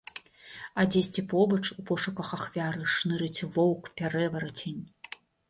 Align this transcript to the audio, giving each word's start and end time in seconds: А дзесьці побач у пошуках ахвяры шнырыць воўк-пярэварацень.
А 0.83 0.85
дзесьці 0.93 1.23
побач 1.33 1.59
у 1.79 1.85
пошуках 1.89 2.31
ахвяры 2.39 2.89
шнырыць 2.95 3.45
воўк-пярэварацень. 3.59 4.83